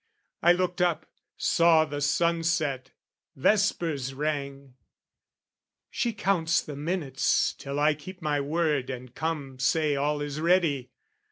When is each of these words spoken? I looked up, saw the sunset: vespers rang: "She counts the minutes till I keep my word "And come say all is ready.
I 0.41 0.53
looked 0.53 0.81
up, 0.81 1.05
saw 1.37 1.85
the 1.85 2.01
sunset: 2.01 2.89
vespers 3.35 4.15
rang: 4.15 4.73
"She 5.91 6.11
counts 6.11 6.59
the 6.63 6.75
minutes 6.75 7.53
till 7.53 7.79
I 7.79 7.93
keep 7.93 8.19
my 8.19 8.41
word 8.41 8.89
"And 8.89 9.13
come 9.13 9.59
say 9.59 9.95
all 9.95 10.19
is 10.19 10.39
ready. 10.41 10.89